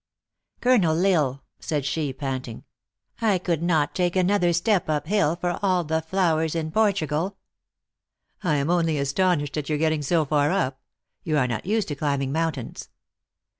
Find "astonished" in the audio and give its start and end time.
8.97-9.57